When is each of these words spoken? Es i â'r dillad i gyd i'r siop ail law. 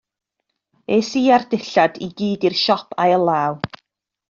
Es 0.95 1.11
i 1.21 1.23
â'r 1.37 1.45
dillad 1.51 2.01
i 2.07 2.09
gyd 2.23 2.49
i'r 2.51 2.59
siop 2.63 2.99
ail 3.07 3.31
law. 3.31 3.63